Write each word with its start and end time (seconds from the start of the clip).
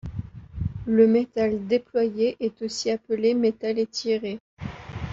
Le 0.87 1.05
métal 1.05 1.67
déployé 1.67 2.35
est 2.39 2.59
aussi 2.63 2.89
appelé 2.89 3.35
métal 3.35 3.77
étiré. 3.77 4.39